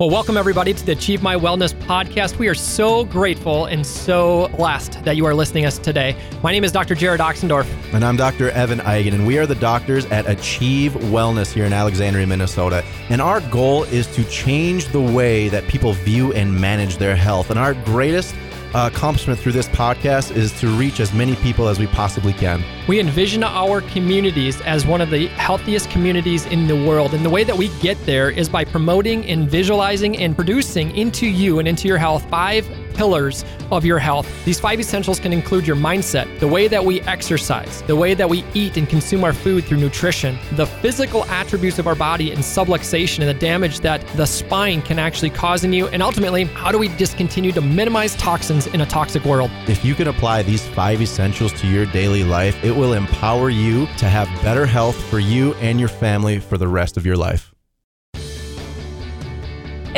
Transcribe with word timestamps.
Well, 0.00 0.10
welcome 0.10 0.36
everybody 0.36 0.72
to 0.72 0.86
the 0.86 0.92
Achieve 0.92 1.24
My 1.24 1.34
Wellness 1.34 1.74
podcast. 1.74 2.38
We 2.38 2.46
are 2.46 2.54
so 2.54 3.04
grateful 3.04 3.64
and 3.64 3.84
so 3.84 4.46
blessed 4.56 5.02
that 5.04 5.16
you 5.16 5.26
are 5.26 5.34
listening 5.34 5.66
us 5.66 5.76
today. 5.76 6.14
My 6.40 6.52
name 6.52 6.62
is 6.62 6.70
Dr. 6.70 6.94
Jared 6.94 7.20
Oxendorf. 7.20 7.66
And 7.92 8.04
I'm 8.04 8.16
Dr. 8.16 8.50
Evan 8.50 8.78
Eigen, 8.78 9.12
and 9.12 9.26
we 9.26 9.38
are 9.38 9.46
the 9.46 9.56
doctors 9.56 10.06
at 10.06 10.30
Achieve 10.30 10.92
Wellness 10.92 11.52
here 11.52 11.64
in 11.64 11.72
Alexandria, 11.72 12.28
Minnesota. 12.28 12.84
And 13.08 13.20
our 13.20 13.40
goal 13.50 13.82
is 13.82 14.06
to 14.14 14.22
change 14.26 14.86
the 14.92 15.02
way 15.02 15.48
that 15.48 15.66
people 15.66 15.94
view 15.94 16.32
and 16.32 16.54
manage 16.54 16.98
their 16.98 17.16
health. 17.16 17.50
And 17.50 17.58
our 17.58 17.74
greatest 17.74 18.36
Uh, 18.74 18.90
accomplishment 18.92 19.40
through 19.40 19.52
this 19.52 19.68
podcast 19.68 20.34
is 20.36 20.52
to 20.60 20.68
reach 20.68 21.00
as 21.00 21.14
many 21.14 21.34
people 21.36 21.68
as 21.68 21.78
we 21.78 21.86
possibly 21.86 22.34
can. 22.34 22.62
We 22.86 23.00
envision 23.00 23.42
our 23.42 23.80
communities 23.80 24.60
as 24.60 24.84
one 24.84 25.00
of 25.00 25.08
the 25.08 25.28
healthiest 25.28 25.88
communities 25.88 26.44
in 26.46 26.66
the 26.66 26.76
world. 26.76 27.14
And 27.14 27.24
the 27.24 27.30
way 27.30 27.44
that 27.44 27.56
we 27.56 27.68
get 27.80 27.96
there 28.04 28.30
is 28.30 28.48
by 28.48 28.64
promoting 28.64 29.24
and 29.26 29.50
visualizing 29.50 30.18
and 30.18 30.36
producing 30.36 30.94
into 30.94 31.26
you 31.26 31.58
and 31.60 31.66
into 31.66 31.88
your 31.88 31.96
health 31.96 32.28
five 32.28 32.68
pillars 32.98 33.44
of 33.70 33.84
your 33.84 34.00
health. 34.00 34.26
These 34.44 34.58
five 34.58 34.80
essentials 34.80 35.20
can 35.20 35.32
include 35.32 35.66
your 35.66 35.76
mindset, 35.76 36.26
the 36.40 36.48
way 36.48 36.66
that 36.66 36.84
we 36.84 37.00
exercise, 37.02 37.80
the 37.82 37.94
way 37.94 38.12
that 38.14 38.28
we 38.28 38.44
eat 38.54 38.76
and 38.76 38.88
consume 38.88 39.22
our 39.22 39.32
food 39.32 39.64
through 39.64 39.78
nutrition, 39.78 40.36
the 40.56 40.66
physical 40.66 41.24
attributes 41.26 41.78
of 41.78 41.86
our 41.86 41.94
body 41.94 42.32
and 42.32 42.40
subluxation 42.40 43.20
and 43.20 43.28
the 43.28 43.40
damage 43.40 43.80
that 43.80 44.04
the 44.16 44.26
spine 44.26 44.82
can 44.82 44.98
actually 44.98 45.30
cause 45.30 45.62
in 45.62 45.72
you, 45.72 45.86
and 45.88 46.02
ultimately, 46.02 46.44
how 46.44 46.72
do 46.72 46.78
we 46.78 46.88
just 46.96 47.16
continue 47.16 47.52
to 47.52 47.60
minimize 47.60 48.16
toxins 48.16 48.66
in 48.66 48.80
a 48.80 48.86
toxic 48.86 49.24
world? 49.24 49.50
If 49.68 49.84
you 49.84 49.94
can 49.94 50.08
apply 50.08 50.42
these 50.42 50.66
five 50.66 51.00
essentials 51.00 51.52
to 51.60 51.68
your 51.68 51.86
daily 51.86 52.24
life, 52.24 52.62
it 52.64 52.72
will 52.72 52.94
empower 52.94 53.48
you 53.48 53.86
to 53.98 54.08
have 54.08 54.28
better 54.42 54.66
health 54.66 54.96
for 55.08 55.20
you 55.20 55.54
and 55.54 55.78
your 55.78 55.88
family 55.88 56.40
for 56.40 56.58
the 56.58 56.68
rest 56.68 56.96
of 56.96 57.06
your 57.06 57.16
life. 57.16 57.54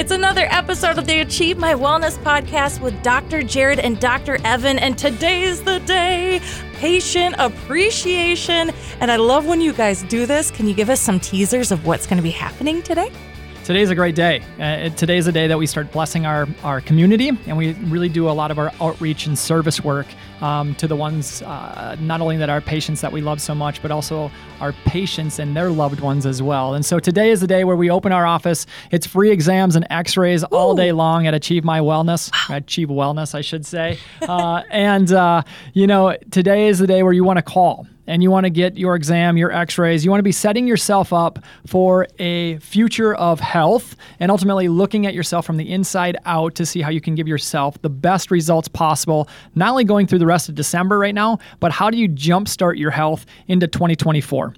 It's 0.00 0.12
another 0.12 0.46
episode 0.50 0.96
of 0.96 1.06
the 1.06 1.20
Achieve 1.20 1.58
My 1.58 1.74
Wellness 1.74 2.16
podcast 2.16 2.80
with 2.80 3.02
Dr. 3.02 3.42
Jared 3.42 3.80
and 3.80 4.00
Dr. 4.00 4.38
Evan, 4.46 4.78
and 4.78 4.96
today's 4.96 5.62
the 5.62 5.78
day 5.80 6.40
patient 6.76 7.34
appreciation. 7.38 8.70
And 9.00 9.10
I 9.10 9.16
love 9.16 9.44
when 9.44 9.60
you 9.60 9.74
guys 9.74 10.02
do 10.04 10.24
this. 10.24 10.50
Can 10.50 10.66
you 10.66 10.72
give 10.72 10.88
us 10.88 11.02
some 11.02 11.20
teasers 11.20 11.70
of 11.70 11.84
what's 11.86 12.06
going 12.06 12.16
to 12.16 12.22
be 12.22 12.30
happening 12.30 12.80
today? 12.80 13.12
Today's 13.70 13.90
a 13.90 13.94
great 13.94 14.16
day. 14.16 14.42
Uh, 14.58 14.88
today's 14.96 15.28
a 15.28 15.32
day 15.32 15.46
that 15.46 15.56
we 15.56 15.64
start 15.64 15.92
blessing 15.92 16.26
our, 16.26 16.48
our 16.64 16.80
community, 16.80 17.28
and 17.46 17.56
we 17.56 17.74
really 17.74 18.08
do 18.08 18.28
a 18.28 18.32
lot 18.32 18.50
of 18.50 18.58
our 18.58 18.72
outreach 18.80 19.26
and 19.26 19.38
service 19.38 19.84
work 19.84 20.08
um, 20.40 20.74
to 20.74 20.88
the 20.88 20.96
ones, 20.96 21.40
uh, 21.42 21.96
not 22.00 22.20
only 22.20 22.36
that 22.36 22.50
our 22.50 22.60
patients 22.60 23.00
that 23.00 23.12
we 23.12 23.20
love 23.20 23.40
so 23.40 23.54
much, 23.54 23.80
but 23.80 23.92
also 23.92 24.28
our 24.60 24.72
patients 24.86 25.38
and 25.38 25.56
their 25.56 25.70
loved 25.70 26.00
ones 26.00 26.26
as 26.26 26.42
well. 26.42 26.74
And 26.74 26.84
so 26.84 26.98
today 26.98 27.30
is 27.30 27.42
the 27.42 27.46
day 27.46 27.62
where 27.62 27.76
we 27.76 27.92
open 27.92 28.10
our 28.10 28.26
office. 28.26 28.66
It's 28.90 29.06
free 29.06 29.30
exams 29.30 29.76
and 29.76 29.86
x 29.88 30.16
rays 30.16 30.42
all 30.42 30.74
day 30.74 30.90
long 30.90 31.28
at 31.28 31.34
Achieve 31.34 31.62
My 31.62 31.78
Wellness, 31.78 32.32
wow. 32.50 32.56
Achieve 32.56 32.88
Wellness, 32.88 33.36
I 33.36 33.40
should 33.40 33.64
say. 33.64 33.98
Uh, 34.20 34.62
and, 34.72 35.12
uh, 35.12 35.42
you 35.74 35.86
know, 35.86 36.16
today 36.32 36.66
is 36.66 36.80
the 36.80 36.88
day 36.88 37.04
where 37.04 37.12
you 37.12 37.22
want 37.22 37.36
to 37.36 37.42
call 37.42 37.86
and 38.06 38.22
you 38.22 38.30
want 38.30 38.44
to 38.44 38.50
get 38.50 38.76
your 38.76 38.94
exam, 38.94 39.36
your 39.36 39.52
x 39.52 39.78
rays, 39.78 40.04
you 40.04 40.10
want 40.10 40.18
to 40.18 40.24
be 40.24 40.32
setting 40.32 40.66
yourself 40.66 41.12
up 41.12 41.38
for 41.66 42.06
a 42.18 42.58
future 42.58 43.14
of 43.14 43.40
health 43.40 43.96
and 44.18 44.30
ultimately 44.30 44.68
looking 44.68 45.06
at 45.06 45.14
yourself 45.14 45.46
from 45.46 45.56
the 45.56 45.70
inside 45.72 46.16
out 46.24 46.54
to 46.56 46.66
see 46.66 46.80
how 46.80 46.90
you 46.90 47.00
can 47.00 47.14
give 47.14 47.28
yourself 47.28 47.80
the 47.82 47.90
best 47.90 48.30
results 48.30 48.68
possible, 48.68 49.28
not 49.54 49.70
only 49.70 49.84
going 49.84 50.06
through 50.06 50.18
the 50.18 50.26
rest 50.26 50.48
of 50.48 50.54
December 50.54 50.98
right 50.98 51.14
now, 51.14 51.38
but 51.60 51.72
how 51.72 51.90
do 51.90 51.96
you 51.96 52.08
jumpstart 52.08 52.78
your 52.78 52.90
health 52.90 53.26
into 53.48 53.66
2024? 53.66 54.54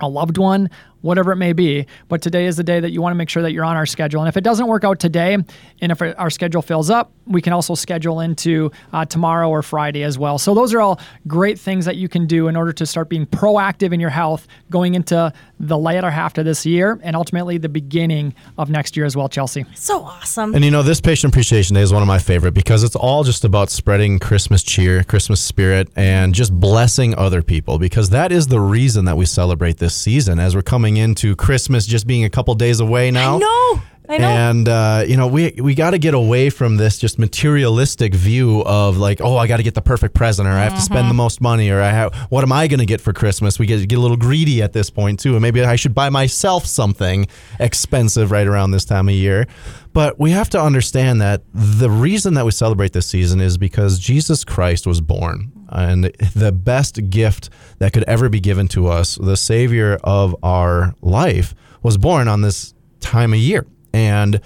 a 0.00 0.08
loved 0.08 0.38
one, 0.38 0.70
whatever 1.02 1.32
it 1.32 1.36
may 1.36 1.52
be. 1.52 1.86
But 2.08 2.22
today 2.22 2.46
is 2.46 2.56
the 2.56 2.64
day 2.64 2.80
that 2.80 2.90
you 2.90 3.02
want 3.02 3.12
to 3.12 3.16
make 3.16 3.28
sure 3.28 3.42
that 3.42 3.52
you're 3.52 3.64
on 3.64 3.76
our 3.76 3.86
schedule. 3.86 4.22
And 4.22 4.28
if 4.28 4.36
it 4.36 4.44
doesn't 4.44 4.66
work 4.66 4.84
out 4.84 4.98
today, 4.98 5.34
and 5.34 5.92
if 5.92 6.00
our 6.00 6.30
schedule 6.30 6.62
fills 6.62 6.90
up, 6.90 7.12
we 7.26 7.42
can 7.42 7.52
also 7.52 7.74
schedule 7.74 8.20
into 8.20 8.70
uh, 8.92 9.04
tomorrow 9.04 9.48
or 9.48 9.62
Friday 9.62 10.02
as 10.02 10.18
well. 10.18 10.38
So 10.38 10.54
those 10.54 10.74
are 10.74 10.80
all 10.80 11.00
great 11.26 11.58
things 11.58 11.84
that 11.84 11.96
you 11.96 12.08
can 12.08 12.26
do 12.26 12.48
in 12.48 12.56
order 12.56 12.72
to 12.72 12.86
start 12.86 13.08
being 13.08 13.26
proactive 13.26 13.92
in 13.92 14.00
your 14.00 14.10
health 14.10 14.48
going 14.70 14.94
into 14.94 15.32
the 15.60 15.78
latter 15.78 16.10
half 16.10 16.36
of 16.38 16.44
this 16.44 16.66
year 16.66 16.98
and 17.02 17.14
ultimately 17.14 17.58
the 17.58 17.68
beginning 17.68 18.34
of 18.58 18.70
next 18.70 18.96
year 18.96 19.06
as 19.06 19.16
well, 19.16 19.28
Chelsea. 19.28 19.64
So 19.74 20.02
awesome. 20.02 20.54
And 20.54 20.64
you 20.64 20.70
know, 20.70 20.82
this 20.82 21.00
Patient 21.00 21.32
Appreciation 21.32 21.74
Day 21.74 21.82
is 21.82 21.92
one 21.92 22.02
of 22.02 22.08
my 22.08 22.18
favorite 22.18 22.52
because 22.52 22.82
it's 22.82 22.96
all 22.96 23.22
just 23.24 23.44
about 23.44 23.70
spreading 23.70 24.18
Christmas 24.18 24.62
cheer, 24.62 25.04
Christmas 25.04 25.40
spirit, 25.40 25.88
and 25.94 26.34
just 26.34 26.52
blessing 26.52 27.14
other 27.14 27.42
people 27.42 27.78
because 27.78 28.10
that 28.10 28.32
is 28.32 28.48
the 28.48 28.60
reason 28.60 29.04
that 29.04 29.16
we 29.16 29.26
celebrate 29.26 29.78
this 29.78 29.94
season 29.94 30.38
as 30.38 30.54
we're 30.54 30.62
coming 30.62 30.91
into 30.96 31.36
Christmas 31.36 31.86
just 31.86 32.06
being 32.06 32.24
a 32.24 32.30
couple 32.30 32.54
days 32.54 32.80
away 32.80 33.10
now. 33.10 33.36
I 33.36 33.38
know. 33.38 33.82
I 34.08 34.18
know. 34.18 34.28
And 34.28 34.68
uh, 34.68 35.04
you 35.06 35.16
know, 35.16 35.26
we 35.26 35.52
we 35.58 35.74
got 35.74 35.90
to 35.90 35.98
get 35.98 36.12
away 36.12 36.50
from 36.50 36.76
this 36.76 36.98
just 36.98 37.18
materialistic 37.18 38.14
view 38.14 38.62
of 38.64 38.98
like, 38.98 39.20
oh, 39.20 39.36
I 39.36 39.46
got 39.46 39.58
to 39.58 39.62
get 39.62 39.74
the 39.74 39.82
perfect 39.82 40.14
present, 40.14 40.48
or 40.48 40.52
I 40.52 40.64
have 40.64 40.74
to 40.74 40.80
spend 40.80 41.06
the 41.06 41.10
mm-hmm. 41.10 41.16
most 41.16 41.40
money, 41.40 41.70
or 41.70 41.80
I 41.80 41.90
have 41.90 42.14
what 42.28 42.42
am 42.42 42.52
I 42.52 42.66
going 42.66 42.80
to 42.80 42.86
get 42.86 43.00
for 43.00 43.12
Christmas? 43.12 43.58
We 43.58 43.66
get 43.66 43.88
get 43.88 43.98
a 43.98 44.02
little 44.02 44.16
greedy 44.16 44.60
at 44.60 44.72
this 44.72 44.90
point 44.90 45.20
too, 45.20 45.32
and 45.32 45.42
maybe 45.42 45.62
I 45.62 45.76
should 45.76 45.94
buy 45.94 46.10
myself 46.10 46.66
something 46.66 47.26
expensive 47.58 48.30
right 48.30 48.46
around 48.46 48.72
this 48.72 48.84
time 48.84 49.08
of 49.08 49.14
year. 49.14 49.46
But 49.92 50.18
we 50.18 50.30
have 50.32 50.50
to 50.50 50.60
understand 50.60 51.20
that 51.20 51.42
the 51.54 51.90
reason 51.90 52.34
that 52.34 52.44
we 52.44 52.50
celebrate 52.50 52.92
this 52.92 53.06
season 53.06 53.40
is 53.40 53.56
because 53.56 53.98
Jesus 53.98 54.44
Christ 54.44 54.86
was 54.86 55.00
born. 55.00 55.52
And 55.72 56.04
the 56.34 56.52
best 56.52 57.10
gift 57.10 57.50
that 57.78 57.92
could 57.92 58.04
ever 58.04 58.28
be 58.28 58.40
given 58.40 58.68
to 58.68 58.88
us, 58.88 59.16
the 59.16 59.36
Savior 59.36 59.98
of 60.04 60.36
our 60.42 60.94
life, 61.00 61.54
was 61.82 61.98
born 61.98 62.28
on 62.28 62.42
this 62.42 62.74
time 63.00 63.32
of 63.32 63.38
year. 63.38 63.66
And 63.92 64.40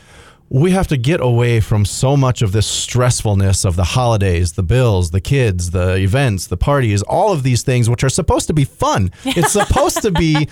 we 0.48 0.70
have 0.70 0.86
to 0.88 0.96
get 0.96 1.20
away 1.20 1.60
from 1.60 1.84
so 1.84 2.16
much 2.16 2.40
of 2.40 2.52
this 2.52 2.66
stressfulness 2.66 3.64
of 3.64 3.74
the 3.74 3.82
holidays, 3.82 4.52
the 4.52 4.62
bills, 4.62 5.10
the 5.10 5.20
kids, 5.20 5.72
the 5.72 5.96
events, 5.96 6.46
the 6.46 6.56
parties, 6.56 7.02
all 7.02 7.32
of 7.32 7.42
these 7.42 7.62
things, 7.62 7.90
which 7.90 8.04
are 8.04 8.08
supposed 8.08 8.46
to 8.46 8.54
be 8.54 8.64
fun. 8.64 9.10
It's 9.24 9.52
supposed 9.60 10.02
to 10.02 10.12
be 10.12 10.48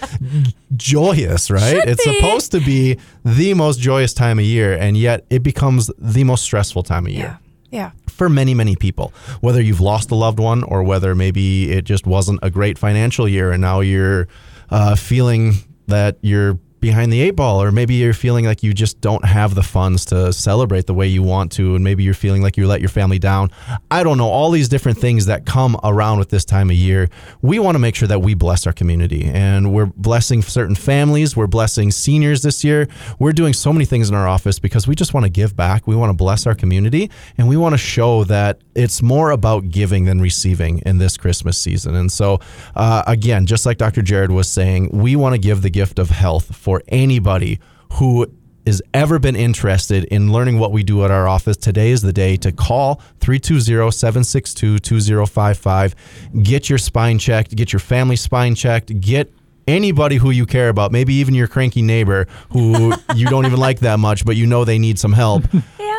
joyous, 0.75 1.51
right? 1.51 1.77
Should 1.77 1.89
it's 1.89 2.05
be. 2.05 2.15
supposed 2.17 2.51
to 2.53 2.61
be 2.61 2.99
the 3.25 3.55
most 3.55 3.79
joyous 3.79 4.13
time 4.13 4.39
of 4.41 4.45
year, 4.45 4.77
and 4.77 4.97
yet 4.97 5.25
it 5.31 5.43
becomes 5.45 5.91
the 5.97 6.25
most 6.25 6.43
stressful 6.43 6.83
time 6.83 7.07
of 7.07 7.13
year. 7.13 7.39
Yeah. 7.71 7.93
For 8.15 8.29
many, 8.29 8.55
many 8.55 8.77
people, 8.77 9.13
whether 9.41 9.61
you've 9.61 9.81
lost 9.81 10.11
a 10.13 10.15
loved 10.15 10.39
one 10.39 10.63
or 10.63 10.85
whether 10.85 11.15
maybe 11.17 11.73
it 11.73 11.85
just 11.85 12.07
wasn't 12.07 12.39
a 12.43 12.51
great 12.51 12.79
financial 12.79 13.29
year 13.29 13.51
and 13.51 13.61
now 13.61 13.81
you're 13.81 14.29
uh, 14.71 14.95
feeling 14.95 15.55
that 15.89 16.19
you're 16.23 16.59
behind 16.85 17.11
the 17.11 17.23
eight 17.23 17.31
ball, 17.31 17.63
or 17.63 17.73
maybe 17.73 17.95
you're 17.95 18.13
feeling 18.13 18.45
like 18.45 18.63
you 18.63 18.75
just 18.75 19.01
don't 19.01 19.25
have 19.25 19.55
the 19.55 19.63
funds 19.63 20.05
to 20.05 20.31
celebrate 20.35 20.87
the 20.87 20.93
way 20.93 21.07
you 21.07 21.23
want 21.23 21.51
to, 21.51 21.75
and 21.75 21.83
maybe 21.83 22.03
you're 22.03 22.13
feeling 22.13 22.43
like 22.43 22.59
you 22.59 22.67
let 22.67 22.81
your 22.81 22.91
family 22.91 23.19
down. 23.19 23.51
I 23.91 24.03
don't 24.03 24.19
know, 24.19 24.29
all 24.29 24.51
these 24.51 24.69
different 24.69 24.99
things 24.99 25.25
that 25.25 25.47
come 25.47 25.79
around 25.83 26.19
with 26.19 26.29
this 26.29 26.45
time 26.45 26.69
of 26.69 26.77
year. 26.77 27.09
We 27.41 27.59
want 27.59 27.75
to 27.75 27.79
make 27.79 27.95
sure 27.95 28.07
that 28.09 28.19
we 28.19 28.35
bless 28.35 28.67
our 28.67 28.73
community, 28.75 29.25
and 29.25 29.73
we're 29.73 29.87
blessing 29.87 30.43
certain 30.43 30.75
families, 30.75 31.35
we're 31.35 31.47
blessing 31.47 31.91
seniors 31.91 32.43
this 32.43 32.63
year. 32.63 32.87
We're 33.19 33.33
doing 33.33 33.55
so 33.55 33.73
many 33.73 33.87
things 33.87 34.11
in 34.11 34.15
our 34.15 34.29
office 34.29 34.59
because 34.59 34.87
we 34.87 34.95
just 34.95 35.15
want 35.15 35.25
to 35.25 35.31
give 35.31 35.57
back, 35.57 35.87
we 35.87 35.97
want 35.97 36.11
to 36.11 36.15
bless 36.15 36.47
our 36.47 36.55
community, 36.55 37.11
and 37.39 37.49
we 37.49 37.57
want 37.57 37.73
to 37.73 37.79
show 37.79 38.25
that 38.25 38.61
it's 38.75 39.01
more 39.01 39.31
about 39.31 39.71
giving 39.71 40.05
than 40.05 40.21
receiving 40.21 40.81
in 40.85 40.99
this 40.99 41.17
Christmas 41.17 41.57
season. 41.57 41.95
And 41.95 42.13
so, 42.13 42.41
uh, 42.77 43.05
again, 43.07 43.47
just 43.47 43.65
like 43.65 43.79
Dr. 43.79 44.03
Jared 44.03 44.31
was 44.31 44.51
saying, 44.51 44.91
we 44.93 45.17
want 45.17 45.35
to 45.35 45.39
give 45.39 45.63
the 45.63 45.71
gift 45.71 45.99
of 45.99 46.11
health 46.11 46.55
for 46.55 46.74
anybody 46.89 47.61
who 47.95 48.27
has 48.67 48.83
ever 48.95 49.19
been 49.19 49.37
interested 49.37 50.05
in 50.05 50.33
learning 50.33 50.59
what 50.59 50.73
we 50.73 50.83
do 50.83 51.05
at 51.05 51.11
our 51.11 51.29
office, 51.29 51.57
today 51.57 51.91
is 51.91 52.03
the 52.03 52.13
day 52.13 52.37
to 52.39 52.51
call 52.51 53.01
320-762-2055, 53.21 55.95
get 56.43 56.69
your 56.69 56.79
spine 56.79 57.19
checked, 57.19 57.55
get 57.55 57.73
your 57.73 57.81
family 57.81 58.17
spine 58.17 58.55
checked, 58.55 59.01
get 59.01 59.33
anybody 59.67 60.17
who 60.17 60.31
you 60.31 60.47
care 60.47 60.69
about, 60.69 60.93
maybe 60.93 61.15
even 61.15 61.35
your 61.35 61.49
cranky 61.49 61.83
neighbor 61.83 62.27
who 62.51 62.93
you 63.15 63.27
don't 63.27 63.47
even 63.47 63.59
like 63.59 63.81
that 63.81 63.99
much, 63.99 64.25
but 64.25 64.37
you 64.37 64.47
know 64.47 64.65
they 64.65 64.79
need 64.79 64.99
some 64.99 65.13
help. 65.13 65.45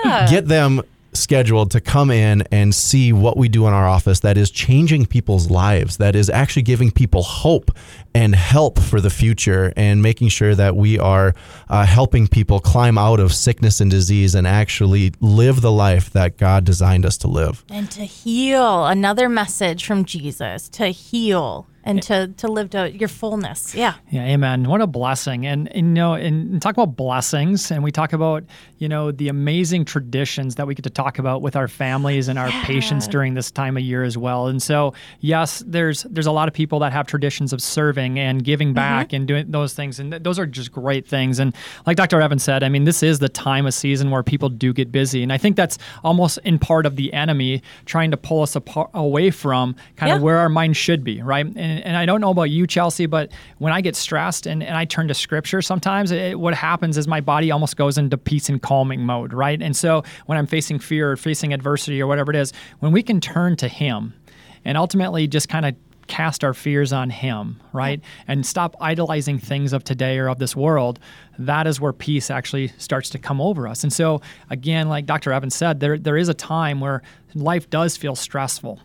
Yeah. 0.05 0.29
Get 0.29 0.47
them 0.47 0.81
scheduled 1.15 1.71
to 1.71 1.81
come 1.81 2.11
in 2.11 2.43
and 2.51 2.73
see 2.73 3.13
what 3.13 3.37
we 3.37 3.47
do 3.47 3.67
in 3.67 3.73
our 3.73 3.87
office 3.87 4.19
that 4.21 4.37
is 4.37 4.51
changing 4.51 5.05
people's 5.05 5.49
lives, 5.49 5.97
that 5.97 6.15
is 6.15 6.29
actually 6.29 6.61
giving 6.61 6.91
people 6.91 7.23
hope 7.23 7.71
and 8.13 8.35
help 8.35 8.79
for 8.79 9.01
the 9.01 9.09
future, 9.09 9.73
and 9.75 10.01
making 10.01 10.29
sure 10.29 10.55
that 10.55 10.75
we 10.75 10.97
are 10.97 11.33
uh, 11.69 11.85
helping 11.85 12.27
people 12.27 12.59
climb 12.59 12.97
out 12.97 13.19
of 13.19 13.33
sickness 13.33 13.81
and 13.81 13.91
disease 13.91 14.35
and 14.35 14.47
actually 14.47 15.13
live 15.19 15.61
the 15.61 15.71
life 15.71 16.11
that 16.11 16.37
God 16.37 16.63
designed 16.63 17.05
us 17.05 17.17
to 17.17 17.27
live. 17.27 17.65
And 17.69 17.91
to 17.91 18.05
heal. 18.05 18.85
Another 18.85 19.27
message 19.27 19.85
from 19.85 20.05
Jesus 20.05 20.69
to 20.69 20.87
heal 20.87 21.67
and 21.85 22.01
to 22.03 22.27
to 22.37 22.47
live 22.47 22.71
to 22.71 22.91
your 22.91 23.07
fullness. 23.07 23.75
Yeah. 23.75 23.93
Yeah, 24.09 24.25
amen. 24.25 24.65
What 24.67 24.81
a 24.81 24.87
blessing. 24.87 25.45
And, 25.45 25.67
and 25.75 25.87
you 25.87 25.93
know, 25.93 26.13
and, 26.15 26.53
and 26.53 26.61
talk 26.61 26.73
about 26.75 26.95
blessings, 26.95 27.71
and 27.71 27.83
we 27.83 27.91
talk 27.91 28.11
about, 28.13 28.43
you 28.79 28.89
know, 28.89 29.11
the 29.11 29.27
amazing 29.29 29.85
traditions 29.85 30.55
that 30.55 30.67
we 30.67 30.75
get 30.75 30.83
to 30.83 30.89
talk 30.89 31.19
about 31.19 31.41
with 31.41 31.55
our 31.55 31.67
families 31.67 32.27
and 32.27 32.39
our 32.39 32.49
Yeah. 32.49 32.65
patients 32.65 33.07
during 33.07 33.35
this 33.35 33.51
time 33.51 33.77
of 33.77 33.83
year 33.83 34.03
as 34.03 34.17
well. 34.17 34.47
And 34.47 34.61
so, 34.61 34.93
yes, 35.19 35.63
there's 35.65 36.03
there's 36.03 36.25
a 36.25 36.31
lot 36.31 36.47
of 36.47 36.53
people 36.53 36.79
that 36.79 36.91
have 36.91 37.07
traditions 37.07 37.53
of 37.53 37.61
serving 37.61 38.19
and 38.19 38.43
giving 38.43 38.69
mm-hmm. 38.69 38.75
back 38.75 39.13
and 39.13 39.27
doing 39.27 39.51
those 39.51 39.73
things, 39.73 39.99
and 39.99 40.11
th- 40.11 40.23
those 40.23 40.39
are 40.39 40.45
just 40.45 40.71
great 40.71 41.07
things. 41.07 41.39
And 41.39 41.55
like 41.85 41.97
Dr. 41.97 42.19
Evans 42.21 42.43
said, 42.43 42.63
I 42.63 42.69
mean, 42.69 42.85
this 42.85 43.03
is 43.03 43.19
the 43.19 43.29
time 43.29 43.65
of 43.65 43.73
season 43.73 44.09
where 44.11 44.23
people 44.23 44.49
do 44.49 44.73
get 44.73 44.91
busy, 44.91 45.21
and 45.23 45.31
I 45.31 45.37
think 45.37 45.55
that's 45.55 45.77
almost 46.03 46.39
in 46.43 46.57
part 46.59 46.85
of 46.85 46.95
the 46.95 47.13
enemy 47.13 47.61
trying 47.85 48.11
to 48.11 48.17
pull 48.17 48.41
us 48.41 48.55
apart, 48.55 48.89
away 48.93 49.29
from 49.31 49.75
kind 49.95 50.09
Yeah. 50.09 50.15
of 50.15 50.21
where 50.21 50.37
our 50.37 50.49
mind 50.49 50.77
should 50.77 51.03
be, 51.03 51.21
right? 51.21 51.45
And, 51.75 51.85
and 51.85 51.97
I 51.97 52.05
don't 52.05 52.21
know 52.21 52.29
about 52.29 52.49
you, 52.49 52.65
Chelsea, 52.65 53.05
but 53.05 53.31
when 53.57 53.73
I 53.73 53.81
get 53.81 53.95
stressed 53.95 54.45
and, 54.45 54.63
and 54.63 54.75
I 54.75 54.85
turn 54.85 55.07
to 55.09 55.13
scripture, 55.13 55.61
sometimes 55.61 56.11
it, 56.11 56.39
what 56.39 56.53
happens 56.53 56.97
is 56.97 57.07
my 57.07 57.21
body 57.21 57.51
almost 57.51 57.75
goes 57.77 57.97
into 57.97 58.17
peace 58.17 58.49
and 58.49 58.61
calming 58.61 59.01
mode, 59.01 59.33
right? 59.33 59.61
And 59.61 59.75
so 59.75 60.03
when 60.25 60.37
I'm 60.37 60.47
facing 60.47 60.79
fear 60.79 61.11
or 61.11 61.17
facing 61.17 61.53
adversity 61.53 62.01
or 62.01 62.07
whatever 62.07 62.31
it 62.31 62.37
is, 62.37 62.53
when 62.79 62.91
we 62.91 63.03
can 63.03 63.19
turn 63.19 63.55
to 63.57 63.67
Him 63.67 64.13
and 64.63 64.77
ultimately 64.77 65.27
just 65.27 65.49
kind 65.49 65.65
of 65.65 65.75
cast 66.07 66.43
our 66.43 66.53
fears 66.53 66.93
on 66.93 67.09
him 67.09 67.59
right? 67.73 67.99
And 68.27 68.45
stop 68.45 68.75
idolizing 68.79 69.39
things 69.39 69.73
of 69.73 69.83
today 69.83 70.19
or 70.19 70.29
of 70.29 70.37
this 70.37 70.55
world 70.55 70.99
that 71.39 71.65
is 71.65 71.81
where 71.81 71.93
peace 71.93 72.29
actually 72.29 72.67
starts 72.77 73.09
to 73.09 73.17
come 73.17 73.41
over 73.41 73.67
us. 73.67 73.83
And 73.83 73.91
so 73.91 74.21
again 74.51 74.87
like 74.87 75.07
dr 75.07 75.31
evans 75.31 75.55
said 75.55 75.79
there 75.79 75.97
there 75.97 76.15
is 76.15 76.29
a 76.29 76.33
time 76.35 76.79
where 76.79 77.01
life 77.33 77.69
does 77.71 77.97
feel 77.97 78.15
stressful 78.15 78.79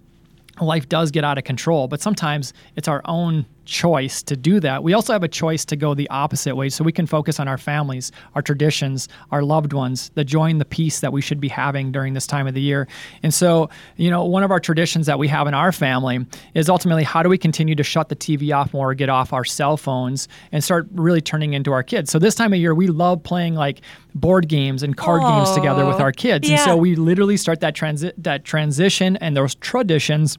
life 0.60 0.88
does 0.88 1.10
get 1.10 1.24
out 1.24 1.38
of 1.38 1.44
control, 1.44 1.88
but 1.88 2.00
sometimes 2.00 2.52
it's 2.76 2.88
our 2.88 3.02
own 3.04 3.46
choice 3.64 4.22
to 4.24 4.36
do 4.36 4.60
that. 4.60 4.82
We 4.82 4.92
also 4.92 5.12
have 5.12 5.22
a 5.22 5.28
choice 5.28 5.64
to 5.66 5.76
go 5.76 5.94
the 5.94 6.08
opposite 6.10 6.56
way 6.56 6.68
so 6.68 6.84
we 6.84 6.92
can 6.92 7.06
focus 7.06 7.38
on 7.40 7.48
our 7.48 7.58
families, 7.58 8.12
our 8.34 8.42
traditions, 8.42 9.08
our 9.30 9.42
loved 9.42 9.72
ones, 9.72 10.10
the 10.14 10.24
joy 10.24 10.50
and 10.50 10.60
the 10.60 10.64
peace 10.64 11.00
that 11.00 11.12
we 11.12 11.20
should 11.20 11.40
be 11.40 11.48
having 11.48 11.92
during 11.92 12.14
this 12.14 12.26
time 12.26 12.46
of 12.46 12.54
the 12.54 12.60
year. 12.60 12.88
And 13.22 13.32
so, 13.32 13.70
you 13.96 14.10
know, 14.10 14.24
one 14.24 14.42
of 14.42 14.50
our 14.50 14.60
traditions 14.60 15.06
that 15.06 15.18
we 15.18 15.28
have 15.28 15.46
in 15.46 15.54
our 15.54 15.72
family 15.72 16.26
is 16.54 16.68
ultimately 16.68 17.04
how 17.04 17.22
do 17.22 17.28
we 17.28 17.38
continue 17.38 17.74
to 17.74 17.82
shut 17.82 18.08
the 18.08 18.16
TV 18.16 18.54
off 18.54 18.72
more, 18.72 18.94
get 18.94 19.08
off 19.08 19.32
our 19.32 19.44
cell 19.44 19.76
phones, 19.76 20.28
and 20.52 20.62
start 20.64 20.88
really 20.92 21.20
turning 21.20 21.54
into 21.54 21.72
our 21.72 21.82
kids. 21.82 22.10
So 22.10 22.18
this 22.18 22.34
time 22.34 22.52
of 22.52 22.58
year, 22.58 22.74
we 22.74 22.88
love 22.88 23.22
playing 23.22 23.54
like 23.54 23.80
board 24.14 24.48
games 24.48 24.82
and 24.82 24.96
card 24.96 25.22
games 25.22 25.52
together 25.54 25.86
with 25.86 26.00
our 26.00 26.12
kids. 26.12 26.48
And 26.48 26.58
so 26.64 26.76
we 26.76 26.96
literally 26.96 27.36
start 27.36 27.60
that 27.60 27.74
transi- 27.74 28.12
that 28.18 28.44
transition 28.44 29.16
and 29.18 29.36
those 29.36 29.54
traditions 29.56 30.38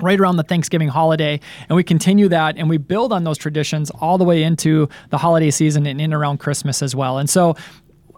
right 0.00 0.18
around 0.18 0.36
the 0.36 0.42
Thanksgiving 0.42 0.88
holiday. 0.88 1.40
And 1.68 1.76
we 1.76 1.84
continue 1.84 2.28
that 2.28 2.56
and 2.56 2.68
we 2.68 2.78
build 2.78 3.12
on 3.12 3.24
those 3.24 3.38
traditions 3.38 3.90
all 3.90 4.18
the 4.18 4.24
way 4.24 4.42
into 4.42 4.88
the 5.10 5.18
holiday 5.18 5.50
season 5.50 5.86
and 5.86 6.00
in 6.00 6.12
around 6.12 6.38
Christmas 6.38 6.82
as 6.82 6.94
well. 6.94 7.18
And 7.18 7.28
so 7.28 7.56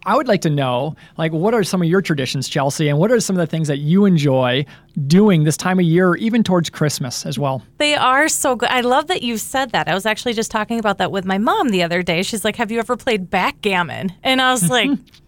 I 0.08 0.16
would 0.16 0.26
like 0.26 0.40
to 0.42 0.50
know, 0.50 0.96
like, 1.18 1.32
what 1.32 1.52
are 1.52 1.62
some 1.62 1.82
of 1.82 1.88
your 1.88 2.00
traditions, 2.00 2.48
Chelsea, 2.48 2.88
and 2.88 2.98
what 2.98 3.10
are 3.10 3.20
some 3.20 3.36
of 3.36 3.40
the 3.40 3.46
things 3.46 3.68
that 3.68 3.78
you 3.78 4.06
enjoy 4.06 4.64
doing 5.06 5.44
this 5.44 5.56
time 5.56 5.78
of 5.78 5.84
year, 5.84 6.14
even 6.14 6.42
towards 6.42 6.70
Christmas 6.70 7.26
as 7.26 7.38
well? 7.38 7.62
They 7.76 7.94
are 7.94 8.26
so 8.28 8.56
good. 8.56 8.70
I 8.70 8.80
love 8.80 9.08
that 9.08 9.22
you 9.22 9.36
said 9.36 9.72
that. 9.72 9.86
I 9.86 9.94
was 9.94 10.06
actually 10.06 10.32
just 10.32 10.50
talking 10.50 10.78
about 10.78 10.96
that 10.96 11.12
with 11.12 11.26
my 11.26 11.36
mom 11.36 11.68
the 11.68 11.82
other 11.82 12.02
day. 12.02 12.22
She's 12.22 12.42
like, 12.42 12.56
Have 12.56 12.70
you 12.70 12.78
ever 12.78 12.96
played 12.96 13.28
backgammon? 13.28 14.12
And 14.22 14.40
I 14.40 14.50
was 14.52 14.70
like, 14.70 14.90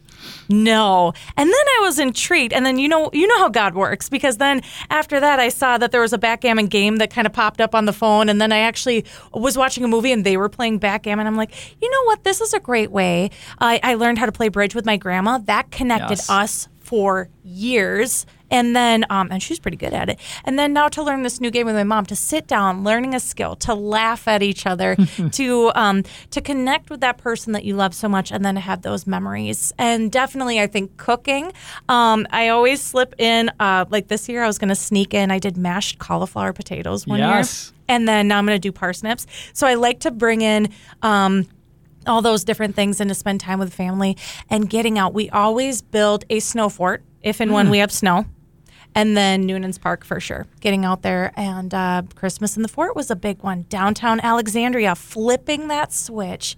No. 0.50 1.12
And 1.37 1.49
then 1.49 1.55
I 1.55 1.81
was 1.82 1.99
intrigued. 1.99 2.52
And 2.52 2.67
then 2.67 2.76
you 2.79 2.88
know 2.88 3.08
you 3.12 3.26
know 3.26 3.38
how 3.38 3.49
God 3.49 3.75
works 3.75 4.08
because 4.08 4.37
then 4.38 4.62
after 4.91 5.20
that 5.20 5.38
I 5.38 5.49
saw 5.49 5.79
that 5.79 5.93
there 5.93 6.00
was 6.00 6.12
a 6.12 6.19
backgammon 6.19 6.67
game 6.67 6.97
that 6.97 7.11
kind 7.11 7.26
of 7.26 7.32
popped 7.32 7.61
up 7.61 7.75
on 7.75 7.85
the 7.85 7.93
phone 7.93 8.29
and 8.29 8.41
then 8.41 8.52
I 8.52 8.58
actually 8.58 9.05
was 9.32 9.56
watching 9.56 9.85
a 9.85 9.88
movie 9.88 10.12
and 10.12 10.25
they 10.26 10.37
were 10.37 10.49
playing 10.49 10.79
backgammon. 10.79 11.26
I'm 11.26 11.37
like, 11.37 11.52
you 11.81 11.91
know 11.91 12.05
what? 12.05 12.25
This 12.25 12.41
is 12.41 12.52
a 12.52 12.61
great 12.61 12.91
way. 12.91 13.31
I, 13.61 13.81
I 13.82 13.94
learned 13.94 14.19
how 14.19 14.26
to 14.26 14.32
play 14.32 14.49
bridge 14.49 14.75
with 14.75 14.85
my 14.85 14.97
grandma. 14.97 15.38
That 15.38 15.70
connected 15.70 16.11
Yes. 16.19 16.29
us 16.31 16.69
for 16.81 17.29
years. 17.44 18.26
And 18.50 18.75
then, 18.75 19.05
um, 19.11 19.29
and 19.31 19.43
she's 19.43 19.58
pretty 19.58 19.76
good 19.76 19.93
at 19.94 20.08
it. 20.08 20.19
And 20.44 20.58
then 20.58 20.73
now 20.73 20.88
to 20.88 21.02
learn 21.02 21.23
this 21.23 21.41
new 21.41 21.50
game 21.50 21.67
with 21.67 21.75
my 21.76 21.85
mom, 21.85 22.06
to 22.06 22.17
sit 22.17 22.47
down, 22.47 22.82
learning 22.85 23.14
a 23.14 23.20
skill, 23.20 23.55
to 23.56 23.75
laugh 23.75 24.26
at 24.26 24.43
each 24.43 24.67
other, 24.67 24.97
to 25.32 25.73
um, 25.75 26.02
to 26.31 26.41
connect 26.41 26.91
with 26.91 27.00
that 27.00 27.19
person 27.19 27.52
that 27.52 27.64
you 27.64 27.76
love 27.76 27.94
so 27.94 28.08
much, 28.08 28.32
and 28.32 28.44
then 28.44 28.55
to 28.56 28.61
have 28.61 28.82
those 28.82 29.06
memories. 29.06 29.73
And 29.79 30.11
definitely, 30.11 30.61
I 30.61 30.67
think 30.67 30.97
cooking. 30.97 31.52
Um, 31.88 32.26
I 32.31 32.49
always 32.49 32.81
slip 32.82 33.14
in. 33.19 33.50
Uh, 33.61 33.85
like 33.91 34.08
this 34.08 34.29
year, 34.29 34.43
I 34.43 34.47
was 34.47 34.58
going 34.58 34.69
to 34.69 34.75
sneak 34.75 35.14
in. 35.14 35.31
I 35.31 35.38
did 35.38 35.56
mashed 35.56 35.99
cauliflower 35.99 36.53
potatoes 36.53 37.06
one 37.06 37.19
Yes. 37.20 37.73
year, 37.73 37.79
and 37.88 38.08
then 38.08 38.29
now 38.29 38.38
I'm 38.38 38.46
going 38.46 38.56
to 38.56 38.61
do 38.61 38.73
parsnips. 38.73 39.26
So 39.53 39.67
I 39.67 39.75
like 39.75 40.00
to 40.00 40.11
bring 40.11 40.43
in. 40.43 40.69
Um, 41.03 41.46
all 42.06 42.23
those 42.23 42.44
different 42.44 42.75
things 42.75 42.99
and 42.99 43.11
to 43.11 43.14
spend 43.14 43.41
time 43.41 43.58
with 43.58 43.75
family 43.75 44.17
and 44.49 44.70
getting 44.70 44.99
out. 44.99 45.12
We 45.12 45.29
always 45.29 45.82
build 45.82 46.25
a 46.31 46.41
snow 46.41 46.70
fort 46.70 47.03
if 47.23 47.41
and 47.41 47.53
when 47.53 47.69
we 47.69 47.76
have 47.79 47.93
snow. 47.93 48.25
And 48.94 49.16
then 49.16 49.46
Noonan's 49.46 49.78
Park 49.78 50.04
for 50.04 50.19
sure. 50.19 50.46
Getting 50.60 50.84
out 50.84 51.02
there 51.02 51.32
and 51.37 51.72
uh, 51.72 52.02
Christmas 52.16 52.56
in 52.56 52.62
the 52.62 52.69
Fort 52.69 52.96
was 52.96 53.10
a 53.10 53.16
big 53.16 53.42
one. 53.42 53.66
Downtown 53.69 54.19
Alexandria, 54.20 54.94
flipping 54.96 55.69
that 55.69 55.92
switch. 55.92 56.56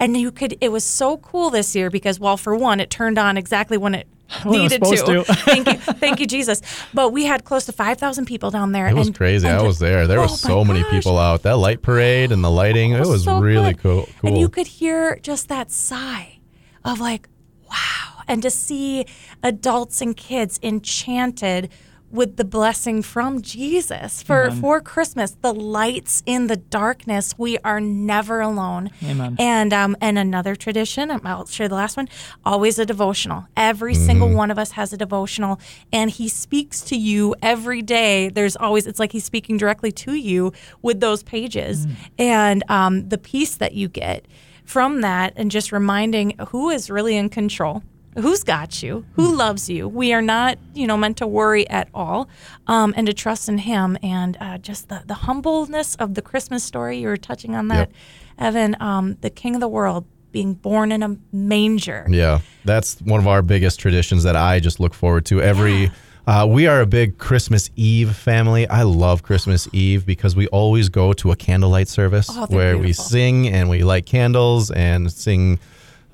And 0.00 0.16
you 0.16 0.32
could, 0.32 0.56
it 0.60 0.72
was 0.72 0.82
so 0.82 1.18
cool 1.18 1.50
this 1.50 1.76
year 1.76 1.90
because, 1.90 2.18
well, 2.18 2.36
for 2.36 2.56
one, 2.56 2.80
it 2.80 2.88
turned 2.90 3.18
on 3.18 3.36
exactly 3.36 3.76
when 3.76 3.94
it 3.94 4.06
When 4.44 4.60
needed 4.62 4.82
supposed 4.84 5.04
to. 5.06 5.24
thank 5.44 5.66
you, 5.66 5.74
thank 5.78 6.18
you, 6.20 6.26
Jesus. 6.26 6.62
But 6.94 7.10
we 7.10 7.26
had 7.26 7.44
close 7.44 7.66
to 7.66 7.72
5,000 7.72 8.24
people 8.24 8.50
down 8.50 8.72
there. 8.72 8.88
It 8.88 8.94
was 8.94 9.08
and- 9.08 9.16
crazy. 9.16 9.46
and 9.46 9.58
I 9.58 9.62
was 9.62 9.78
there. 9.78 10.06
There 10.06 10.18
Oh 10.18 10.22
was 10.22 10.42
my 10.42 10.48
so 10.50 10.64
many 10.64 10.82
gosh. 10.82 10.90
people 10.90 11.18
out. 11.18 11.42
That 11.42 11.58
light 11.58 11.82
parade 11.82 12.32
and 12.32 12.42
the 12.42 12.50
lighting, 12.50 12.92
it 12.92 13.06
was 13.06 13.24
so 13.24 13.38
really 13.40 13.74
cool. 13.74 14.08
cool. 14.20 14.30
And 14.30 14.38
you 14.38 14.48
could 14.48 14.66
hear 14.66 15.18
just 15.22 15.48
that 15.48 15.70
sigh 15.70 16.38
of 16.82 16.98
like, 17.00 17.28
wow. 17.70 18.13
And 18.26 18.42
to 18.42 18.50
see 18.50 19.06
adults 19.42 20.00
and 20.00 20.16
kids 20.16 20.58
enchanted 20.62 21.70
with 22.14 22.36
the 22.36 22.44
blessing 22.44 23.02
from 23.02 23.42
Jesus 23.42 24.22
for, 24.22 24.48
for 24.52 24.80
Christmas, 24.80 25.36
the 25.42 25.52
lights 25.52 26.22
in 26.24 26.46
the 26.46 26.56
darkness. 26.56 27.34
We 27.36 27.58
are 27.58 27.80
never 27.80 28.40
alone. 28.40 28.90
Amen. 29.02 29.34
And 29.40 29.72
um, 29.72 29.96
and 30.00 30.16
another 30.16 30.54
tradition, 30.54 31.10
um, 31.10 31.22
I'll 31.24 31.46
share 31.46 31.68
the 31.68 31.74
last 31.74 31.96
one, 31.96 32.08
always 32.44 32.78
a 32.78 32.86
devotional. 32.86 33.46
Every 33.56 33.96
single 33.96 34.32
one 34.32 34.52
of 34.52 34.60
us 34.60 34.72
has 34.72 34.92
a 34.92 34.96
devotional, 34.96 35.58
and 35.92 36.08
he 36.08 36.28
speaks 36.28 36.82
to 36.82 36.96
you 36.96 37.34
every 37.42 37.82
day. 37.82 38.28
There's 38.28 38.54
always, 38.54 38.86
it's 38.86 39.00
like 39.00 39.10
he's 39.10 39.24
speaking 39.24 39.56
directly 39.56 39.90
to 39.90 40.14
you 40.14 40.52
with 40.82 41.00
those 41.00 41.24
pages. 41.24 41.84
And 42.16 42.62
um, 42.70 43.08
the 43.08 43.18
peace 43.18 43.56
that 43.56 43.72
you 43.72 43.88
get 43.88 44.26
from 44.64 45.00
that, 45.00 45.32
and 45.34 45.50
just 45.50 45.72
reminding 45.72 46.38
who 46.50 46.70
is 46.70 46.90
really 46.90 47.16
in 47.16 47.28
control. 47.28 47.82
Who's 48.16 48.44
got 48.44 48.82
you? 48.82 49.04
Who 49.14 49.34
loves 49.34 49.68
you? 49.68 49.88
We 49.88 50.12
are 50.12 50.22
not, 50.22 50.58
you 50.74 50.86
know, 50.86 50.96
meant 50.96 51.16
to 51.18 51.26
worry 51.26 51.68
at 51.68 51.88
all, 51.92 52.28
um, 52.66 52.94
and 52.96 53.06
to 53.08 53.12
trust 53.12 53.48
in 53.48 53.58
Him. 53.58 53.98
And 54.02 54.36
uh, 54.40 54.58
just 54.58 54.88
the, 54.88 55.02
the 55.06 55.14
humbleness 55.14 55.94
of 55.96 56.14
the 56.14 56.22
Christmas 56.22 56.62
story. 56.62 56.98
You 56.98 57.08
were 57.08 57.16
touching 57.16 57.54
on 57.56 57.68
that, 57.68 57.90
Yep. 57.90 57.92
Evan. 58.38 58.76
Um, 58.80 59.16
the 59.20 59.30
King 59.30 59.54
of 59.56 59.60
the 59.60 59.68
world 59.68 60.06
being 60.30 60.54
born 60.54 60.90
in 60.92 61.02
a 61.02 61.16
manger. 61.32 62.06
Yeah, 62.08 62.40
that's 62.64 63.00
one 63.02 63.20
of 63.20 63.26
our 63.28 63.42
biggest 63.42 63.78
traditions 63.80 64.22
that 64.24 64.36
I 64.36 64.60
just 64.60 64.80
look 64.80 64.94
forward 64.94 65.26
to 65.26 65.40
every. 65.42 65.90
Uh, 66.26 66.46
we 66.48 66.66
are 66.66 66.80
a 66.80 66.86
big 66.86 67.18
Christmas 67.18 67.68
Eve 67.76 68.16
family. 68.16 68.66
I 68.68 68.82
love 68.82 69.22
Christmas 69.22 69.68
Eve 69.72 70.06
because 70.06 70.34
we 70.34 70.46
always 70.48 70.88
go 70.88 71.12
to 71.12 71.32
a 71.32 71.36
candlelight 71.36 71.86
service 71.86 72.28
Oh, 72.32 72.46
where 72.46 72.78
we 72.78 72.92
sing 72.94 73.46
and 73.46 73.68
we 73.68 73.84
light 73.84 74.06
candles 74.06 74.70
and 74.70 75.12
sing 75.12 75.58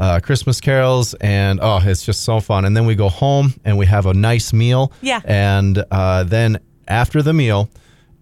uh, 0.01 0.19
Christmas 0.19 0.61
carols, 0.61 1.15
and 1.21 1.61
oh, 1.63 1.79
it's 1.85 2.05
just 2.05 2.23
so 2.23 2.41
fun. 2.41 2.65
And 2.65 2.75
then 2.75 2.87
we 2.87 2.95
go 2.95 3.11
home 3.11 3.53
and 3.65 3.77
we 3.77 3.87
have 3.87 4.07
a 4.07 4.15
nice 4.15 4.53
meal. 4.53 4.93
Yeah. 5.03 5.21
And 5.25 5.85
uh, 5.91 6.25
then 6.25 6.59
after 6.89 7.23
the 7.23 7.35
meal, 7.35 7.69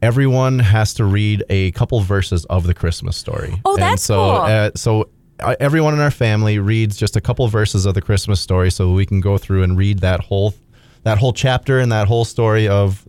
everyone 0.03 0.59
has 0.59 0.93
to 0.95 1.05
read 1.05 1.45
a 1.49 1.71
couple 1.71 2.01
verses 2.01 2.45
of 2.47 2.67
the 2.67 2.75
Christmas 2.75 3.17
story. 3.17 3.61
Oh, 3.65 3.75
and 3.75 3.83
that's 3.83 4.03
so, 4.03 4.17
cool. 4.17 4.41
Uh, 4.41 4.71
so 4.75 5.09
uh, 5.39 5.55
everyone 5.61 5.95
in 5.95 6.01
our 6.01 6.11
family 6.11 6.59
reads 6.59 6.97
just 6.97 7.15
a 7.15 7.21
couple 7.21 7.47
verses 7.47 7.87
of 7.87 7.95
the 7.95 8.03
Christmas 8.03 8.41
story, 8.41 8.73
so 8.73 8.93
we 8.93 9.07
can 9.07 9.21
go 9.21 9.39
through 9.39 9.63
and 9.63 9.79
read 9.79 10.01
that 10.01 10.21
whole 10.21 10.55
that 11.05 11.17
whole 11.17 11.33
chapter 11.33 11.79
and 11.79 11.93
that 11.93 12.09
whole 12.09 12.25
story 12.25 12.67
of 12.67 13.07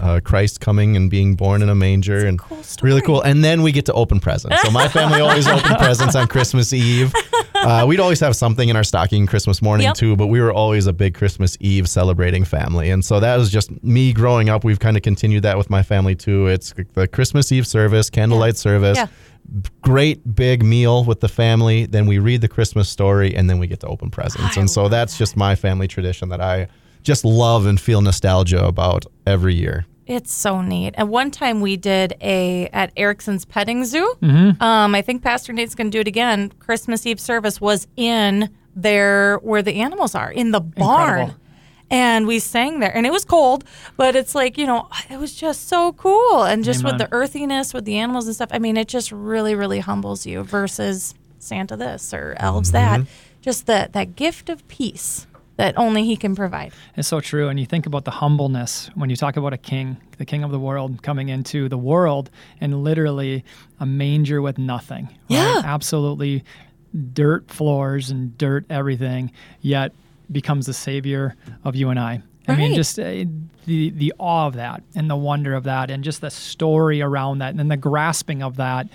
uh, 0.00 0.18
Christ 0.22 0.60
coming 0.60 0.96
and 0.96 1.08
being 1.08 1.36
born 1.36 1.62
in 1.62 1.68
a 1.68 1.76
manger, 1.76 2.26
and 2.26 2.40
cool 2.40 2.62
really 2.82 3.02
cool. 3.02 3.22
And 3.22 3.44
then 3.44 3.62
we 3.62 3.70
get 3.70 3.86
to 3.86 3.92
open 3.92 4.18
presents. 4.18 4.60
So 4.62 4.70
my 4.72 4.88
family 4.88 5.20
always 5.20 5.46
open 5.46 5.76
presents 5.76 6.16
on 6.16 6.26
Christmas 6.26 6.72
Eve. 6.72 7.14
Uh, 7.62 7.84
we'd 7.86 8.00
always 8.00 8.20
have 8.20 8.34
something 8.34 8.68
in 8.68 8.76
our 8.76 8.84
stocking 8.84 9.26
Christmas 9.26 9.60
morning 9.62 9.86
Yep. 9.86 9.94
too, 9.96 10.16
but 10.16 10.28
we 10.28 10.40
were 10.40 10.52
always 10.52 10.86
a 10.86 10.92
big 10.92 11.14
Christmas 11.14 11.56
Eve 11.60 11.88
celebrating 11.88 12.44
family, 12.44 12.90
and 12.90 13.04
so 13.04 13.20
that 13.20 13.36
was 13.36 13.50
just 13.50 13.70
me 13.84 14.12
growing 14.12 14.48
up. 14.48 14.64
We've 14.64 14.78
kind 14.78 14.96
of 14.96 15.02
continued 15.02 15.42
that 15.42 15.58
with 15.58 15.68
my 15.70 15.82
family 15.82 16.14
too. 16.14 16.46
It's 16.46 16.72
the 16.94 17.06
Christmas 17.06 17.52
Eve 17.52 17.66
service, 17.66 18.08
candlelight 18.10 18.56
service. 18.56 18.96
Yeah. 18.96 19.06
Great 19.82 20.34
big 20.34 20.62
meal 20.62 21.04
with 21.04 21.20
the 21.20 21.28
family. 21.28 21.86
Then 21.86 22.06
we 22.06 22.18
read 22.18 22.40
the 22.40 22.48
Christmas 22.48 22.88
story, 22.88 23.34
and 23.34 23.48
then 23.50 23.58
we 23.58 23.66
get 23.66 23.80
to 23.80 23.86
open 23.88 24.10
presents. 24.10 24.56
I 24.56 24.60
and 24.60 24.70
so 24.70 24.88
that's 24.88 25.18
just 25.18 25.36
my 25.36 25.54
family 25.54 25.88
tradition 25.88 26.28
that 26.28 26.40
I 26.40 26.68
just 27.02 27.24
love 27.24 27.66
and 27.66 27.80
feel 27.80 28.00
nostalgia 28.02 28.64
about 28.64 29.06
every 29.26 29.54
year. 29.54 29.86
It's 30.10 30.32
so 30.32 30.60
neat. 30.60 30.94
And 30.96 31.08
one 31.08 31.30
time 31.30 31.60
we 31.60 31.76
did 31.76 32.16
a 32.20 32.66
at 32.72 32.90
Erickson's 32.96 33.44
Petting 33.44 33.84
Zoo. 33.84 34.12
Mm-hmm. 34.20 34.60
Um, 34.60 34.92
I 34.92 35.02
think 35.02 35.22
Pastor 35.22 35.52
Nate's 35.52 35.76
going 35.76 35.88
to 35.88 35.96
do 35.96 36.00
it 36.00 36.08
again. 36.08 36.50
Christmas 36.58 37.06
Eve 37.06 37.20
service 37.20 37.60
was 37.60 37.86
in 37.96 38.50
there 38.74 39.36
where 39.36 39.62
the 39.62 39.74
animals 39.74 40.16
are 40.16 40.32
in 40.32 40.50
the 40.50 40.60
barn. 40.60 41.10
Incredible. 41.20 41.36
And 41.92 42.26
we 42.26 42.40
sang 42.40 42.80
there, 42.80 42.96
and 42.96 43.04
it 43.04 43.10
was 43.10 43.24
cold, 43.24 43.64
but 43.96 44.14
it's 44.14 44.34
like 44.34 44.58
you 44.58 44.66
know, 44.66 44.88
it 45.08 45.18
was 45.18 45.34
just 45.34 45.68
so 45.68 45.92
cool, 45.92 46.42
and 46.44 46.64
just 46.64 46.84
with 46.84 46.98
the 46.98 47.08
earthiness 47.12 47.74
with 47.74 47.84
the 47.84 47.98
animals 47.98 48.26
and 48.26 48.34
stuff. 48.34 48.50
I 48.52 48.60
mean, 48.60 48.76
it 48.76 48.86
just 48.86 49.10
really, 49.10 49.56
really 49.56 49.80
humbles 49.80 50.24
you 50.24 50.44
versus 50.44 51.14
Santa 51.40 51.76
this 51.76 52.14
or 52.14 52.34
elves 52.38 52.72
that. 52.72 53.02
Just 53.40 53.66
that 53.66 53.92
that 53.94 54.14
gift 54.14 54.48
of 54.48 54.66
peace 54.68 55.26
that 55.60 55.76
only 55.76 56.04
he 56.04 56.16
can 56.16 56.34
provide. 56.34 56.72
It's 56.96 57.06
so 57.08 57.20
true. 57.20 57.48
And 57.48 57.60
you 57.60 57.66
think 57.66 57.84
about 57.86 58.04
the 58.04 58.10
humbleness 58.10 58.90
when 58.94 59.10
you 59.10 59.16
talk 59.16 59.36
about 59.36 59.52
a 59.52 59.58
king, 59.58 59.98
the 60.18 60.24
king 60.24 60.42
of 60.42 60.50
the 60.50 60.58
world 60.58 61.02
coming 61.02 61.28
into 61.28 61.68
the 61.68 61.76
world 61.78 62.30
and 62.60 62.82
literally 62.82 63.44
a 63.78 63.84
manger 63.86 64.40
with 64.40 64.56
nothing. 64.58 65.04
right? 65.06 65.16
Yeah. 65.28 65.62
Absolutely 65.64 66.44
dirt 67.12 67.50
floors 67.50 68.10
and 68.10 68.36
dirt 68.38 68.64
everything, 68.70 69.30
yet 69.60 69.92
becomes 70.32 70.66
the 70.66 70.72
savior 70.72 71.36
of 71.64 71.76
you 71.76 71.90
and 71.90 71.98
I. 72.00 72.22
I 72.48 72.56
mean, 72.56 72.70
Right. 72.70 72.76
just 72.76 72.98
uh, 72.98 73.24
the 73.66 73.90
the 73.90 74.12
awe 74.18 74.46
of 74.46 74.54
that 74.54 74.82
and 74.96 75.08
the 75.08 75.14
wonder 75.16 75.54
of 75.54 75.64
that, 75.64 75.90
and 75.90 76.02
just 76.02 76.20
the 76.20 76.30
story 76.30 77.00
around 77.02 77.38
that, 77.40 77.50
and 77.50 77.58
then 77.58 77.68
the 77.68 77.76
grasping 77.76 78.42
of 78.42 78.56
that. 78.56 78.88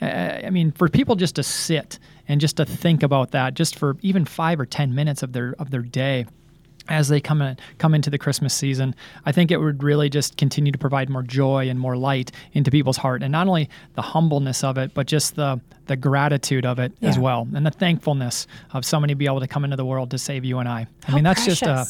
Uh, 0.00 0.40
I 0.46 0.50
mean, 0.50 0.72
for 0.72 0.88
people 0.88 1.16
just 1.16 1.36
to 1.36 1.42
sit 1.42 1.98
and 2.28 2.40
just 2.40 2.56
to 2.56 2.64
think 2.64 3.02
about 3.02 3.32
that, 3.32 3.54
just 3.54 3.78
for 3.78 3.96
even 4.02 4.24
five 4.24 4.58
or 4.60 4.66
ten 4.66 4.94
minutes 4.94 5.22
of 5.22 5.32
their 5.32 5.54
of 5.58 5.70
their 5.70 5.82
day, 5.82 6.26
as 6.88 7.08
they 7.08 7.20
come 7.20 7.40
in, 7.42 7.56
come 7.78 7.94
into 7.94 8.10
the 8.10 8.18
Christmas 8.18 8.52
season, 8.54 8.94
I 9.26 9.32
think 9.32 9.50
it 9.50 9.58
would 9.58 9.82
really 9.82 10.08
just 10.08 10.36
continue 10.36 10.72
to 10.72 10.78
provide 10.78 11.08
more 11.08 11.22
joy 11.22 11.68
and 11.68 11.78
more 11.78 11.96
light 11.96 12.32
into 12.52 12.70
people's 12.70 12.96
heart, 12.96 13.22
and 13.22 13.30
not 13.30 13.46
only 13.46 13.68
the 13.94 14.02
humbleness 14.02 14.64
of 14.64 14.78
it, 14.78 14.92
but 14.94 15.06
just 15.06 15.36
the 15.36 15.60
the 15.86 15.96
gratitude 15.96 16.64
of 16.64 16.78
it 16.78 16.92
as 17.02 17.18
well, 17.18 17.48
and 17.54 17.66
the 17.66 17.70
thankfulness 17.70 18.46
of 18.72 18.84
somebody 18.84 19.14
be 19.14 19.26
able 19.26 19.40
to 19.40 19.48
come 19.48 19.64
into 19.64 19.76
the 19.76 19.84
world 19.84 20.10
to 20.12 20.18
save 20.18 20.44
you 20.44 20.58
and 20.58 20.68
I. 20.68 20.86
I 21.06 21.10
How 21.10 21.14
mean, 21.16 21.24
that's 21.24 21.44
just 21.44 21.62
a 21.62 21.86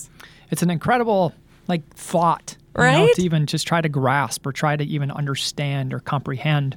it's 0.50 0.62
an 0.62 0.70
incredible 0.70 1.32
like 1.68 1.86
thought, 1.94 2.56
you 2.76 2.82
know, 2.82 3.04
Right? 3.04 3.14
to 3.14 3.22
even 3.22 3.46
just 3.46 3.66
try 3.66 3.80
to 3.80 3.88
grasp 3.88 4.44
or 4.46 4.52
try 4.52 4.76
to 4.76 4.82
even 4.84 5.10
understand 5.10 5.92
or 5.94 6.00
comprehend 6.00 6.76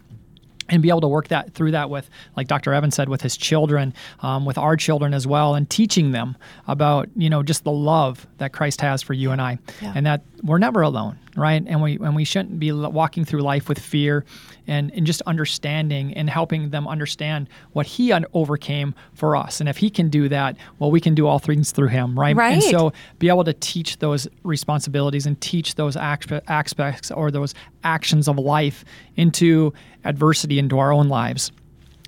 and 0.70 0.82
be 0.82 0.90
able 0.90 1.02
to 1.02 1.08
work 1.08 1.28
that 1.30 1.54
through 1.54 1.72
that 1.72 1.90
with 1.90 2.10
like 2.38 2.48
dr 2.48 2.72
evans 2.74 2.96
said 2.96 3.10
with 3.10 3.22
his 3.22 3.36
children 3.38 3.94
um, 4.22 4.46
with 4.46 4.58
our 4.58 4.76
children 4.76 5.14
as 5.14 5.26
well 5.28 5.56
and 5.56 5.70
teaching 5.70 6.12
them 6.12 6.36
about 6.68 7.10
you 7.16 7.30
know 7.30 7.44
just 7.44 7.64
the 7.64 7.72
love 7.72 8.26
that 8.38 8.54
christ 8.54 8.82
has 8.82 9.02
for 9.02 9.14
you 9.14 9.32
and 9.32 9.42
i 9.42 9.58
Yeah. 9.82 9.94
and 9.96 10.06
that 10.06 10.22
we're 10.44 10.58
never 10.60 10.82
alone 10.82 11.18
right? 11.36 11.64
And 11.66 11.82
we 11.82 11.96
and 11.98 12.16
we 12.16 12.24
shouldn't 12.26 12.60
be 12.60 12.72
walking 12.72 13.26
through 13.26 13.42
life 13.42 13.68
with 13.70 13.80
fear 13.80 14.24
and, 14.68 14.92
and 14.94 15.06
just 15.06 15.22
understanding 15.24 16.14
and 16.14 16.30
helping 16.30 16.70
them 16.70 16.88
understand 16.88 17.50
what 17.74 17.86
he 17.86 18.12
un- 18.12 18.26
overcame 18.34 18.94
for 19.14 19.36
us. 19.36 19.60
And 19.60 19.68
if 19.68 19.78
he 19.78 19.90
can 19.90 20.10
do 20.10 20.30
that 20.30 20.56
well 20.80 20.92
we 20.92 21.00
can 21.02 21.16
do 21.16 21.28
all 21.28 21.40
things 21.40 21.72
through 21.72 21.88
him 21.90 22.18
right, 22.20 22.36
Right. 22.36 22.54
and 22.54 22.64
so 22.64 22.94
be 23.20 23.30
able 23.30 23.44
to 23.46 23.54
teach 23.54 23.98
those 24.00 24.28
responsibilities 24.44 25.26
and 25.26 25.40
teach 25.42 25.76
those 25.76 25.96
aspects 25.98 27.12
or 27.12 27.32
those 27.32 27.54
actions 27.84 28.28
of 28.28 28.38
life 28.38 28.86
into 29.16 29.74
adversity 30.06 30.60
into 30.60 30.80
our 30.80 30.92
own 30.94 31.08
lives 31.10 31.52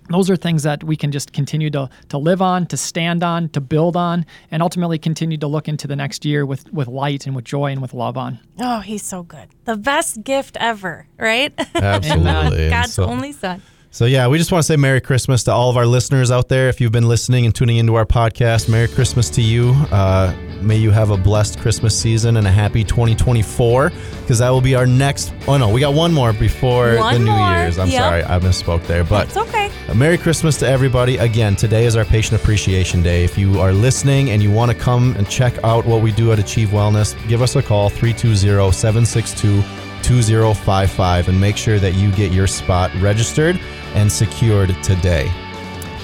those 0.10 0.30
are 0.30 0.36
things 0.36 0.64
that 0.64 0.84
we 0.84 0.96
can 0.96 1.12
just 1.12 1.34
continue 1.34 1.70
to, 1.72 1.90
to 2.10 2.18
live 2.18 2.42
on 2.42 2.66
to 2.68 2.78
stand 2.78 3.24
on 3.24 3.50
to 3.50 3.62
build 3.62 3.96
on 3.98 4.26
and 4.52 4.62
ultimately 4.62 4.98
continue 5.00 5.38
to 5.38 5.48
look 5.48 5.68
into 5.68 5.88
the 5.88 5.96
next 5.96 6.26
year 6.26 6.46
with, 6.46 6.72
with 6.74 6.88
light 6.88 7.26
and 7.26 7.36
with 7.36 7.46
joy 7.46 7.72
and 7.72 7.82
with 7.82 7.94
love 7.94 8.18
on 8.18 8.40
Oh, 8.60 8.80
he's 8.80 9.04
so 9.04 9.24
good. 9.24 9.50
The 9.66 9.76
best 9.76 10.24
gift 10.24 10.56
ever, 10.60 11.08
right? 11.20 11.54
Absolutely. 11.76 12.70
God's 12.70 12.94
So- 12.94 13.06
only 13.06 13.32
son. 13.32 13.62
So 13.96 14.04
yeah, 14.04 14.28
we 14.28 14.38
just 14.38 14.52
want 14.52 14.62
to 14.62 14.68
say 14.68 14.76
Merry 14.76 15.00
Christmas 15.00 15.46
to 15.46 15.54
all 15.54 15.70
of 15.70 15.78
our 15.78 15.86
listeners 15.86 16.30
out 16.30 16.50
there. 16.50 16.68
If 16.68 16.82
you've 16.82 16.92
been 16.92 17.08
listening 17.08 17.46
and 17.46 17.56
tuning 17.56 17.78
into 17.78 17.96
our 17.96 18.06
podcast, 18.06 18.68
Merry 18.68 18.90
Christmas 18.90 19.30
to 19.30 19.42
you. 19.42 19.70
Uh, 19.90 20.36
may 20.60 20.76
you 20.76 20.92
have 20.92 21.12
a 21.12 21.18
blessed 21.18 21.60
Christmas 21.60 21.98
season 21.98 22.36
and 22.36 22.46
a 22.46 22.52
happy 22.52 22.84
2024, 22.84 23.94
because 24.20 24.40
that 24.40 24.50
will 24.50 24.60
be 24.60 24.76
our 24.76 24.86
next. 24.86 25.34
Oh 25.48 25.56
no, 25.56 25.70
we 25.70 25.80
got 25.80 25.94
one 25.94 26.12
more 26.12 26.34
before 26.34 26.98
One 26.98 27.14
the 27.14 27.20
New 27.20 27.32
more, 27.32 27.52
Year's. 27.52 27.80
I'm 27.80 27.88
yep. 27.88 28.02
sorry, 28.02 28.24
I 28.26 28.38
misspoke 28.40 28.86
there. 28.86 29.06
But 29.06 29.28
It's 29.28 29.38
okay. 29.38 29.72
Merry 29.96 30.18
Christmas 30.18 30.58
to 30.58 30.68
everybody. 30.68 31.16
Again, 31.16 31.56
today 31.56 31.86
is 31.86 31.96
our 31.96 32.04
Patient 32.04 32.42
Appreciation 32.42 33.02
Day. 33.02 33.24
If 33.24 33.38
you 33.38 33.62
are 33.62 33.72
listening 33.72 34.30
and 34.30 34.44
you 34.44 34.52
want 34.52 34.74
to 34.74 34.78
come 34.78 35.16
and 35.16 35.26
check 35.30 35.58
out 35.64 35.86
what 35.86 36.02
we 36.02 36.12
do 36.12 36.34
at 36.34 36.40
Achieve 36.40 36.68
Wellness, 36.68 37.16
give 37.30 37.42
us 37.42 37.56
a 37.56 37.64
call 37.64 37.88
320 37.90 38.74
762 38.74 39.64
2055 40.04 41.30
and 41.30 41.40
make 41.40 41.56
sure 41.58 41.80
that 41.80 41.94
you 41.96 42.12
get 42.12 42.32
your 42.32 42.46
spot 42.46 42.92
registered 43.02 43.60
and 43.96 44.12
secured 44.12 44.76
today. 44.84 45.32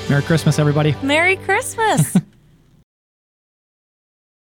merry 0.10 0.24
christmas 0.24 0.57
everybody 0.60 0.95
Merry 1.03 1.36
Christmas. 1.36 2.17